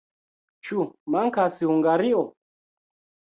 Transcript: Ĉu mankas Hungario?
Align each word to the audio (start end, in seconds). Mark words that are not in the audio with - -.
Ĉu 0.69 0.85
mankas 1.15 1.59
Hungario? 1.71 2.23